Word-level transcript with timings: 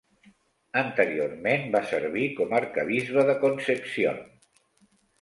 Anteriorment 0.81 1.69
va 1.77 1.83
servir 1.93 2.25
com 2.41 2.57
Arquebisbe 2.63 3.29
de 3.31 3.39
Concepción. 3.47 4.23